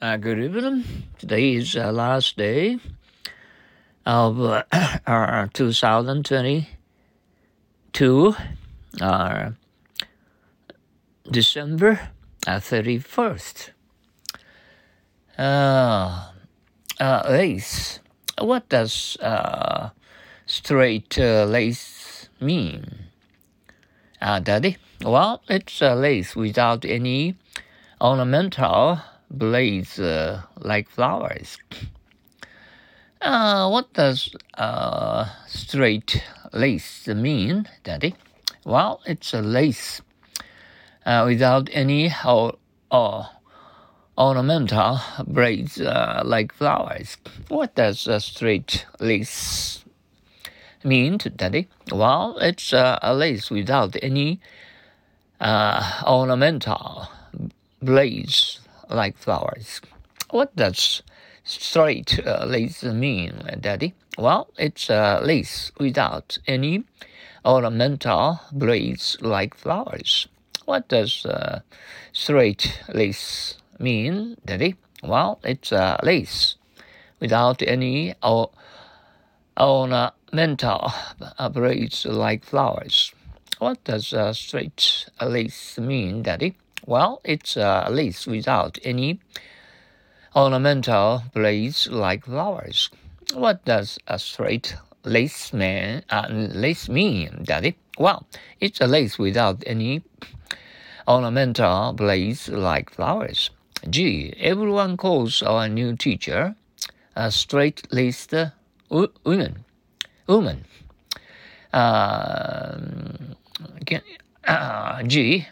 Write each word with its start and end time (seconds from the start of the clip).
Uh, 0.00 0.16
good 0.16 0.38
evening. 0.38 0.84
Today 1.18 1.54
is 1.54 1.72
the 1.72 1.88
uh, 1.88 1.92
last 1.92 2.36
day 2.36 2.78
of 4.06 4.40
uh, 4.40 4.62
our 5.08 5.50
2022, 5.52 8.36
uh, 9.00 9.50
December 11.28 12.10
31st. 12.46 13.70
Uh, 15.36 16.30
uh, 17.00 17.22
lace. 17.28 17.98
What 18.40 18.68
does 18.68 19.18
straight 20.46 21.18
lace 21.18 22.28
mean? 22.40 22.84
Daddy? 24.20 24.76
Well, 25.02 25.42
it's 25.48 25.82
a 25.82 25.96
lace 25.96 26.36
without 26.36 26.84
any 26.84 27.34
ornamental 28.00 29.00
blades 29.30 29.98
uh, 29.98 30.42
like 30.58 30.88
flowers. 30.88 31.58
Uh, 33.20 33.68
what 33.68 33.92
does 33.94 34.34
uh, 34.54 35.26
straight 35.46 36.22
lace 36.52 37.08
mean, 37.08 37.68
Daddy? 37.82 38.14
Well, 38.64 39.00
it's 39.06 39.34
a 39.34 39.42
lace 39.42 40.00
uh, 41.04 41.24
without 41.26 41.68
any 41.72 42.12
or, 42.24 42.54
or 42.90 43.26
ornamental 44.16 45.00
braids 45.26 45.80
uh, 45.80 46.22
like 46.24 46.52
flowers. 46.52 47.16
What 47.48 47.74
does 47.74 48.06
a 48.06 48.20
straight 48.20 48.86
lace 49.00 49.84
mean, 50.84 51.18
Daddy? 51.18 51.68
Well, 51.90 52.38
it's 52.40 52.72
uh, 52.72 52.98
a 53.02 53.14
lace 53.14 53.50
without 53.50 53.96
any 54.00 54.40
ornamental 55.40 57.08
blades 57.80 58.57
like 58.88 59.16
flowers. 59.16 59.80
What 60.30 60.54
does 60.56 61.02
straight 61.44 62.20
uh, 62.26 62.44
lace 62.46 62.82
mean, 62.82 63.42
Daddy? 63.60 63.94
Well, 64.18 64.48
it's 64.58 64.90
a 64.90 65.20
lace 65.22 65.72
without 65.78 66.38
any 66.46 66.84
ornamental 67.44 68.40
braids 68.52 69.16
like 69.20 69.54
flowers. 69.54 70.28
What 70.64 70.88
does 70.88 71.24
uh, 71.24 71.60
straight 72.12 72.80
lace 72.92 73.56
mean, 73.78 74.36
Daddy? 74.44 74.76
Well, 75.02 75.38
it's 75.44 75.72
a 75.72 75.98
lace 76.02 76.56
without 77.20 77.62
any 77.62 78.14
or 78.22 78.50
ornamental 79.58 80.92
braids 81.52 82.04
like 82.04 82.44
flowers. 82.44 83.12
What 83.58 83.82
does 83.84 84.12
uh, 84.12 84.32
straight 84.32 85.08
lace 85.20 85.78
mean, 85.78 86.22
Daddy? 86.22 86.56
Well, 86.88 87.20
it's 87.22 87.54
a 87.58 87.86
lace 87.90 88.26
without 88.26 88.78
any 88.82 89.20
ornamental 90.34 91.22
blades 91.34 91.86
like 91.86 92.24
flowers. 92.24 92.88
What 93.34 93.62
does 93.66 93.98
a 94.06 94.18
straight 94.18 94.74
lace 95.04 95.52
man 95.52 96.02
uh, 96.08 96.28
lace 96.30 96.88
mean, 96.88 97.40
Daddy? 97.44 97.76
Well, 97.98 98.26
it's 98.58 98.80
a 98.80 98.86
lace 98.86 99.18
without 99.18 99.62
any 99.66 100.02
ornamental 101.06 101.92
blades 101.92 102.48
like 102.48 102.88
flowers. 102.88 103.50
Gee, 103.90 104.32
everyone 104.38 104.96
calls 104.96 105.42
our 105.42 105.68
new 105.68 105.94
teacher 105.94 106.56
a 107.14 107.30
straight-laced 107.30 108.32
woman. 108.88 109.66
Woman. 110.26 110.64
Uh, 111.70 112.78
can, 113.84 114.00
uh, 114.46 115.02
gee, 115.06 115.46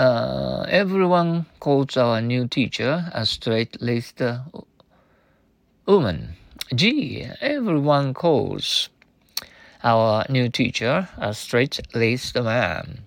uh, 0.00 0.64
everyone 0.70 1.44
calls 1.60 1.96
our 1.98 2.22
new 2.22 2.48
teacher 2.48 3.10
a 3.12 3.26
straight-laced 3.26 4.22
woman. 5.86 6.36
Gee, 6.74 7.26
everyone 7.42 8.14
calls 8.14 8.88
our 9.84 10.24
new 10.30 10.48
teacher 10.48 11.06
a 11.18 11.34
straight-laced 11.34 12.34
man. 12.36 13.00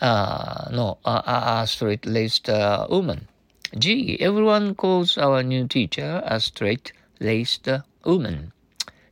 Uh, 0.00 0.68
no, 0.70 0.98
a, 1.04 1.62
a 1.62 1.66
straight-laced 1.66 2.48
uh, 2.48 2.86
woman. 2.88 3.26
Gee, 3.76 4.18
everyone 4.20 4.76
calls 4.76 5.18
our 5.18 5.42
new 5.42 5.66
teacher 5.66 6.22
a 6.24 6.38
straight-laced 6.38 7.68
woman. 8.04 8.52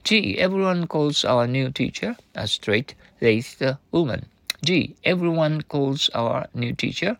Gee, 0.04 0.38
everyone 0.38 0.86
calls 0.86 1.24
our 1.24 1.48
new 1.48 1.72
teacher 1.72 2.16
a 2.36 2.46
straight-laced 2.46 3.62
woman. 3.90 4.26
Gee, 4.64 4.96
everyone 5.04 5.60
calls 5.60 6.08
our 6.14 6.46
new 6.54 6.72
teacher 6.72 7.18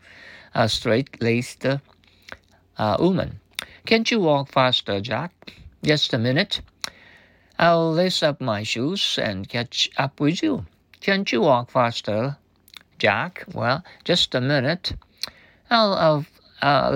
a 0.54 0.66
straight-laced 0.66 1.66
uh, 1.66 2.96
woman. 2.98 3.38
Can't 3.84 4.10
you 4.10 4.20
walk 4.20 4.50
faster, 4.50 4.98
Jack? 4.98 5.52
Just 5.82 6.14
a 6.14 6.18
minute. 6.18 6.62
I'll 7.58 7.92
lace 7.92 8.22
up 8.22 8.40
my 8.40 8.62
shoes 8.62 9.18
and 9.22 9.46
catch 9.46 9.90
up 9.98 10.20
with 10.20 10.42
you. 10.42 10.64
Can't 11.02 11.30
you 11.30 11.42
walk 11.42 11.70
faster, 11.70 12.38
Jack? 12.98 13.44
Well, 13.52 13.84
just 14.04 14.34
a 14.34 14.40
minute. 14.40 14.94
I'll, 15.70 16.24
uh, 16.62 16.90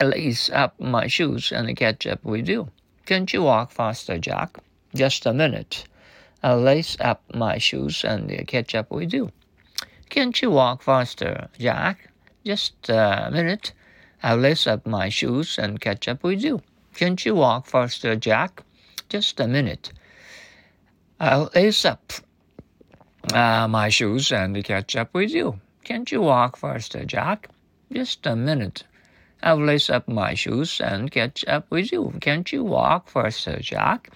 lace 0.00 0.50
up 0.50 0.80
my 0.80 1.08
shoes 1.08 1.52
and 1.52 1.76
catch 1.76 2.06
up 2.06 2.24
with 2.24 2.48
you. 2.48 2.70
Can't 3.04 3.30
you 3.30 3.42
walk 3.42 3.70
faster, 3.70 4.16
Jack? 4.16 4.56
Just 4.94 5.26
a 5.26 5.34
minute. 5.34 5.84
I'll 6.42 6.58
lace 6.58 6.96
up 7.00 7.22
my 7.34 7.58
shoes 7.58 8.02
and 8.02 8.46
catch 8.46 8.74
up 8.74 8.90
with 8.90 9.12
you. 9.12 9.30
Can't 10.12 10.42
you 10.42 10.50
walk 10.50 10.82
faster, 10.82 11.48
Jack? 11.58 12.10
Just 12.44 12.90
a 12.90 13.30
minute. 13.32 13.72
I'll 14.22 14.36
lace 14.36 14.66
up 14.66 14.86
my 14.86 15.08
shoes 15.08 15.56
and 15.58 15.80
catch 15.80 16.06
up 16.06 16.22
with 16.22 16.44
you. 16.44 16.60
Can't 16.94 17.24
you 17.24 17.34
walk 17.34 17.64
faster, 17.64 18.14
Jack? 18.14 18.62
Just 19.08 19.40
a 19.40 19.48
minute. 19.48 19.90
I'll 21.18 21.50
lace 21.54 21.86
up 21.86 22.12
uh, 23.32 23.66
my 23.68 23.88
shoes 23.88 24.30
and 24.30 24.62
catch 24.62 24.96
up 24.96 25.14
with 25.14 25.30
you. 25.30 25.58
Can't 25.82 26.12
you 26.12 26.20
walk 26.20 26.58
faster, 26.58 27.06
Jack? 27.06 27.48
Just 27.90 28.26
a 28.26 28.36
minute. 28.36 28.84
I'll 29.42 29.64
lace 29.64 29.88
up 29.88 30.08
my 30.08 30.34
shoes 30.34 30.78
and 30.78 31.10
catch 31.10 31.42
up 31.46 31.70
with 31.70 31.90
you. 31.90 32.12
Can't 32.20 32.52
you 32.52 32.64
walk 32.64 33.08
faster, 33.08 33.60
Jack? 33.60 34.10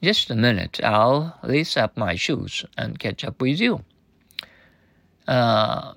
Just 0.00 0.30
a 0.30 0.36
minute. 0.36 0.78
I'll 0.84 1.36
lace 1.42 1.76
up 1.76 1.96
my 1.96 2.14
shoes 2.14 2.64
and 2.78 2.96
catch 3.00 3.24
up 3.24 3.40
with 3.40 3.58
you 3.58 3.82
uh, 5.26 5.94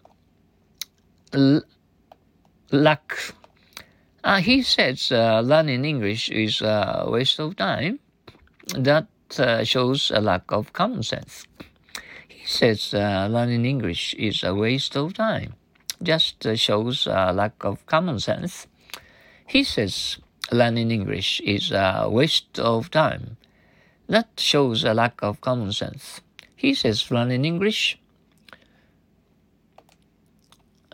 luck. 2.71 3.35
Uh, 4.23 4.41
he 4.41 4.61
says 4.61 5.11
uh, 5.11 5.41
learning 5.41 5.85
English 5.85 6.29
is 6.29 6.61
a 6.61 7.05
waste 7.07 7.39
of 7.39 7.55
time. 7.55 7.99
That 8.75 9.07
uh, 9.37 9.63
shows 9.63 10.11
a 10.13 10.21
lack 10.21 10.51
of 10.51 10.73
common 10.73 11.03
sense. 11.03 11.45
He 12.27 12.45
says 12.45 12.93
uh, 12.93 13.27
learning 13.29 13.65
English 13.65 14.13
is 14.15 14.43
a 14.43 14.53
waste 14.53 14.95
of 14.95 15.13
time. 15.13 15.53
Just 16.01 16.45
uh, 16.45 16.55
shows 16.55 17.07
a 17.07 17.31
lack 17.33 17.63
of 17.63 17.85
common 17.85 18.19
sense. 18.19 18.67
He 19.45 19.63
says 19.63 20.17
learning 20.51 20.91
English 20.91 21.41
is 21.41 21.71
a 21.71 22.07
waste 22.09 22.59
of 22.59 22.91
time. 22.91 23.37
That 24.07 24.27
shows 24.37 24.83
a 24.83 24.93
lack 24.93 25.21
of 25.21 25.41
common 25.41 25.71
sense. 25.73 26.21
He 26.55 26.73
says 26.73 27.11
learning 27.11 27.45
English 27.45 27.99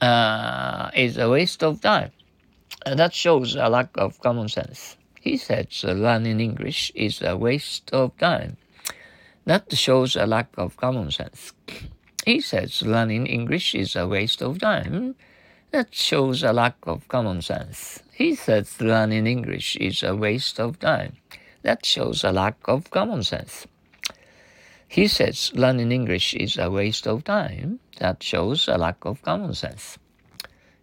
uh, 0.01 0.91
is 0.95 1.17
a 1.17 1.29
waste 1.29 1.63
of 1.63 1.81
time. 1.81 2.11
And 2.85 3.00
that 3.00 3.13
shows 3.13 3.56
a 3.56 3.69
lack 3.69 3.89
of 3.95 4.19
common 4.19 4.50
sense. 4.50 4.97
He 5.19 5.38
says 5.38 5.83
learning 5.83 6.39
English 6.39 6.91
is 6.94 7.22
a 7.22 7.35
waste 7.35 7.91
of 7.91 8.16
time. 8.17 8.57
That 9.45 9.73
shows 9.73 10.16
a 10.16 10.25
lack 10.25 10.50
of 10.57 10.78
common 10.78 11.11
sense. 11.11 11.53
He 12.25 12.41
says 12.41 12.81
learning 12.81 13.28
English 13.28 13.75
is 13.75 13.95
a 13.95 14.07
waste 14.07 14.41
of 14.41 14.59
time. 14.59 15.16
That 15.72 15.94
shows 15.94 16.44
a 16.44 16.53
lack 16.53 16.77
of 16.83 17.07
common 17.07 17.41
sense. 17.41 18.01
He 18.13 18.36
says 18.36 18.80
learning 18.80 19.27
English 19.27 19.75
is 19.77 20.03
a 20.03 20.15
waste 20.15 20.59
of 20.59 20.80
time. 20.80 21.18
That 21.63 21.86
shows 21.86 22.24
a 22.24 22.31
lack 22.31 22.57
of 22.65 22.89
common 22.91 23.24
sense. 23.24 23.68
He 24.88 25.08
says 25.08 25.52
learning 25.56 25.92
English 25.92 26.34
is 26.36 26.58
a 26.58 26.70
waste 26.70 27.08
of 27.08 27.24
time. 27.24 27.80
That 28.00 28.24
shows 28.24 28.68
a 28.68 28.78
lack 28.78 29.04
of 29.06 29.22
common 29.22 29.54
sense. 29.54 29.98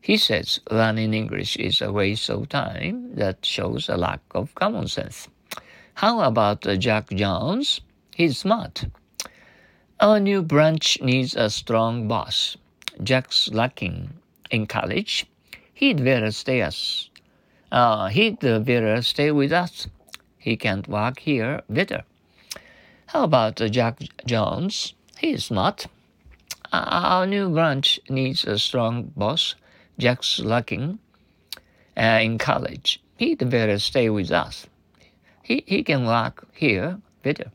He 0.00 0.16
says 0.16 0.60
learning 0.70 1.14
English 1.14 1.56
is 1.56 1.80
a 1.80 1.92
waste 1.92 2.28
of 2.28 2.48
time. 2.48 3.14
That 3.14 3.46
shows 3.46 3.88
a 3.88 3.96
lack 3.96 4.20
of 4.34 4.54
common 4.54 4.88
sense. 4.88 5.28
How 5.94 6.20
about 6.20 6.62
Jack 6.78 7.10
Jones? 7.10 7.80
He's 8.14 8.38
smart. 8.38 8.86
Our 10.00 10.18
new 10.18 10.42
branch 10.42 10.98
needs 11.00 11.36
a 11.36 11.48
strong 11.48 12.08
boss. 12.08 12.56
Jack's 13.02 13.48
lacking 13.52 14.10
in 14.50 14.66
college. 14.66 15.26
He'd 15.72 16.04
better 16.04 16.32
stay 16.32 16.62
us. 16.62 17.08
Uh, 17.70 18.08
he'd 18.08 18.40
better 18.40 19.00
stay 19.02 19.30
with 19.30 19.52
us. 19.52 19.86
He 20.38 20.56
can't 20.56 20.88
work 20.88 21.20
here 21.20 21.62
better. 21.70 22.02
How 23.12 23.24
about 23.24 23.56
Jack 23.56 23.98
Jones? 24.24 24.94
He's 25.18 25.50
not. 25.50 25.84
Our 26.72 27.26
new 27.26 27.50
branch 27.50 28.00
needs 28.08 28.46
a 28.46 28.58
strong 28.58 29.12
boss. 29.14 29.54
Jack's 29.98 30.40
lacking 30.40 30.98
uh, 31.94 32.20
in 32.22 32.38
college. 32.38 33.02
He'd 33.18 33.50
better 33.50 33.78
stay 33.78 34.08
with 34.08 34.30
us. 34.30 34.66
He, 35.42 35.62
he 35.66 35.82
can 35.82 36.06
work 36.06 36.46
here 36.54 37.02
better. 37.22 37.50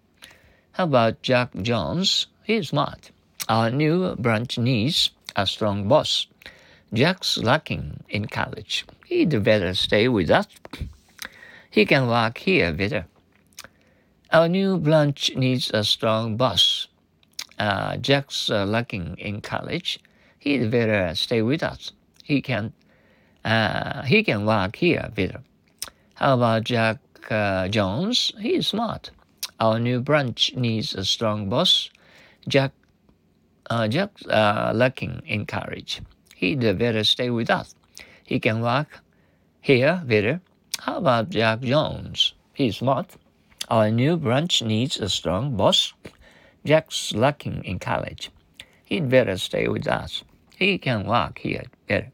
How 0.73 0.83
about 0.83 1.23
Jack 1.23 1.49
Jones? 1.63 2.27
He's 2.43 2.69
smart. 2.69 3.09
Our 3.49 3.71
new 3.71 4.15
branch 4.15 4.59
needs 4.59 5.09
a 5.35 5.47
strong 5.47 5.87
boss. 5.87 6.27
Jack's 6.93 7.39
lacking 7.39 8.03
in 8.09 8.27
college. 8.27 8.85
He'd 9.07 9.43
better 9.43 9.73
stay 9.73 10.07
with 10.07 10.29
us. 10.29 10.45
He 11.71 11.87
can 11.87 12.07
work 12.07 12.37
here 12.37 12.71
better. 12.71 13.07
Our 14.31 14.49
new 14.49 14.77
branch 14.77 15.31
needs 15.35 15.71
a 15.73 15.85
strong 15.85 16.35
boss. 16.35 16.87
Uh, 17.57 17.95
Jack's 17.97 18.49
uh, 18.49 18.65
lacking 18.65 19.15
in 19.17 19.39
college. 19.39 19.99
He'd 20.37 20.69
better 20.69 21.15
stay 21.15 21.41
with 21.41 21.63
us. 21.63 21.93
He 22.23 22.41
can 22.41 22.73
uh, 23.45 24.03
he 24.03 24.23
can 24.23 24.45
work 24.45 24.75
here 24.75 25.09
better. 25.15 25.41
How 26.15 26.33
about 26.33 26.65
Jack 26.65 26.97
uh, 27.29 27.69
Jones? 27.69 28.33
He's 28.39 28.67
smart. 28.67 29.11
Our 29.61 29.79
new 29.79 30.01
branch 30.01 30.53
needs 30.55 30.93
a 30.93 31.05
strong 31.05 31.47
boss. 31.49 31.89
Jack 32.47 32.73
uh, 33.69 33.87
Jack's 33.87 34.25
uh, 34.27 34.73
lacking 34.75 35.21
in 35.25 35.45
courage. 35.45 36.01
He'd 36.35 36.59
better 36.77 37.03
stay 37.05 37.29
with 37.29 37.49
us. 37.49 37.75
He 38.25 38.41
can 38.41 38.61
work 38.61 38.99
here 39.61 40.03
better. 40.05 40.41
How 40.79 40.97
about 40.97 41.29
Jack 41.29 41.61
Jones? 41.61 42.33
He's 42.53 42.77
smart. 42.77 43.15
Our 43.69 43.91
new 43.91 44.15
branch 44.15 44.61
needs 44.61 44.97
a 44.97 45.09
strong 45.09 45.57
boss. 45.57 45.93
Jack's 46.63 47.13
lacking 47.13 47.65
in 47.65 47.79
college. 47.79 48.31
He'd 48.85 49.09
better 49.09 49.37
stay 49.37 49.67
with 49.67 49.87
us. 49.87 50.23
He 50.55 50.77
can 50.77 51.05
work 51.05 51.39
here 51.39 51.65
better. 51.87 52.11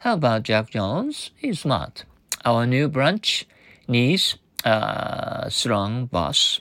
How 0.00 0.14
about 0.14 0.42
Jack 0.42 0.70
Jones? 0.70 1.30
He's 1.36 1.60
smart. 1.60 2.04
Our 2.44 2.66
new 2.66 2.88
branch 2.88 3.46
needs 3.86 4.38
a 4.64 5.46
strong 5.50 6.06
boss. 6.06 6.60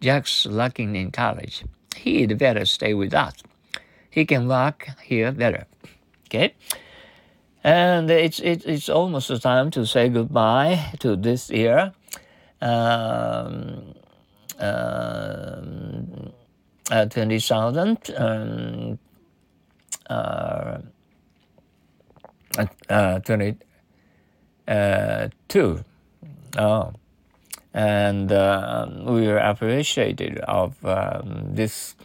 Jack's 0.00 0.44
lacking 0.44 0.94
in 0.96 1.10
college. 1.10 1.64
He'd 1.96 2.36
better 2.36 2.66
stay 2.66 2.92
with 2.92 3.14
us. 3.14 3.34
He 4.10 4.26
can 4.26 4.46
work 4.46 4.88
here 5.02 5.32
better. 5.32 5.66
Okay? 6.26 6.54
And 7.62 8.10
it's, 8.10 8.40
it, 8.40 8.66
it's 8.66 8.90
almost 8.90 9.40
time 9.40 9.70
to 9.70 9.86
say 9.86 10.10
goodbye 10.10 10.92
to 10.98 11.16
this 11.16 11.50
year. 11.50 11.92
Um, 12.64 13.94
um, 14.58 16.32
uh, 16.90 17.06
20,000 17.06 18.10
um, 18.16 18.98
uh, 20.08 20.78
uh, 22.88 23.18
22. 23.20 25.84
Oh. 26.58 26.92
And 27.72 28.30
uh, 28.30 28.86
we 29.06 29.26
are 29.28 29.38
appreciated 29.38 30.38
of 30.40 30.84
um, 30.84 31.54
this 31.54 31.96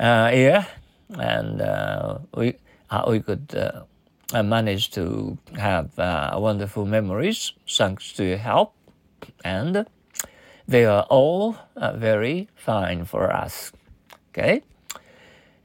year, 0.00 0.64
and 1.10 1.60
we 2.34 2.54
we 3.06 3.20
could 3.20 3.54
manage 4.32 4.90
to 4.92 5.36
have 5.58 5.90
wonderful 6.40 6.86
memories 6.86 7.52
thanks 7.68 8.14
to 8.14 8.24
your 8.24 8.38
help, 8.38 8.75
and 9.44 9.86
they 10.68 10.84
are 10.84 11.06
all 11.08 11.56
very 11.94 12.48
fine 12.54 13.04
for 13.04 13.32
us. 13.32 13.72
Okay, 14.30 14.62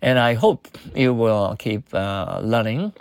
and 0.01 0.19
I 0.19 0.35
hope 0.35 0.67
you 0.95 1.13
will 1.13 1.55
keep 1.57 1.91
learning 1.93 2.93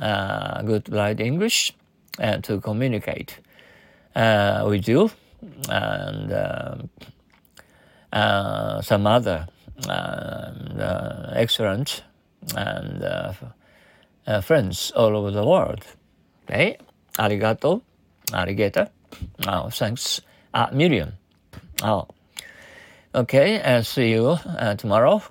uh, 0.00 0.62
good 0.62 0.88
light 0.88 1.20
English 1.20 1.72
and 2.18 2.44
to 2.44 2.60
communicate 2.60 3.40
uh, 4.14 4.64
with 4.68 4.88
you 4.88 5.10
and 5.70 6.32
uh, 6.32 6.76
uh 8.12 8.80
some 8.82 9.06
other 9.06 9.46
uh, 9.88 9.90
uh, 9.90 11.32
excellent 11.34 12.02
and 12.56 13.04
friends 14.44 14.90
all 14.96 15.16
over 15.16 15.30
the 15.30 15.44
world. 15.44 15.84
Okay, 16.44 16.78
arigato, 17.18 17.82
arigato. 18.32 18.88
Oh, 19.46 19.70
thanks 19.70 20.20
million. 20.72 21.12
Oh, 21.82 22.08
okay, 23.14 23.60
I'll 23.60 23.84
see 23.84 24.10
you 24.10 24.38
tomorrow. 24.76 25.22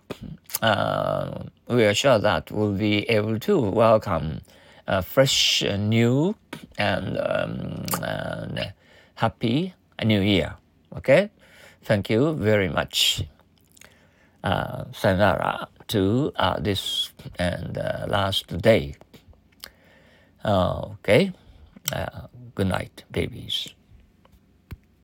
we 1.67 1.85
are 1.85 1.93
sure 1.93 2.19
that 2.19 2.51
we'll 2.51 2.73
be 2.73 3.09
able 3.09 3.39
to 3.39 3.59
welcome 3.59 4.41
a 4.87 5.01
fresh, 5.03 5.63
uh, 5.63 5.75
new, 5.75 6.35
and, 6.77 7.17
um, 7.19 7.85
and 8.01 8.73
happy 9.15 9.73
new 10.03 10.21
year. 10.21 10.55
Okay? 10.95 11.29
Thank 11.83 12.09
you 12.09 12.33
very 12.33 12.69
much. 12.69 13.23
Uh, 14.43 14.85
sayonara 14.93 15.67
to 15.87 16.31
uh, 16.37 16.59
this 16.59 17.11
and 17.37 17.77
uh, 17.77 18.05
last 18.07 18.57
day. 18.61 18.95
Uh, 20.45 20.93
okay? 20.93 21.33
Uh, 21.91 22.27
good 22.55 22.67
night, 22.67 23.05
babies. 23.11 23.73